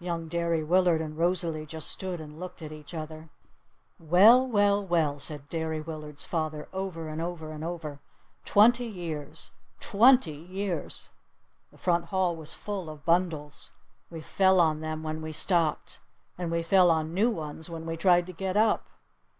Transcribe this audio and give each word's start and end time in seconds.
Young 0.00 0.26
Derry 0.26 0.64
Willard 0.64 1.00
and 1.00 1.16
Rosalee 1.16 1.64
just 1.64 1.86
stood 1.86 2.20
and 2.20 2.40
looked 2.40 2.62
at 2.62 2.72
each 2.72 2.94
other. 2.94 3.28
"Well 4.00 4.44
well 4.44 4.84
well!" 4.84 5.20
said 5.20 5.48
Derry 5.48 5.80
Willard's 5.80 6.24
father 6.26 6.68
over 6.72 7.06
and 7.06 7.22
over 7.22 7.52
and 7.52 7.62
over. 7.62 8.00
"Twenty 8.44 8.86
years! 8.86 9.52
Twenty 9.78 10.32
years!" 10.34 11.10
The 11.70 11.78
front 11.78 12.06
hall 12.06 12.34
was 12.34 12.54
full 12.54 12.90
of 12.90 13.04
bundles! 13.04 13.70
We 14.10 14.20
fell 14.20 14.58
on 14.60 14.80
them 14.80 15.04
when 15.04 15.22
we 15.22 15.30
stepped. 15.32 16.00
And 16.36 16.50
we 16.50 16.64
fell 16.64 16.90
on 16.90 17.14
new 17.14 17.30
ones 17.30 17.70
when 17.70 17.86
we 17.86 17.96
tried 17.96 18.26
to 18.26 18.32
get 18.32 18.56
up. 18.56 18.84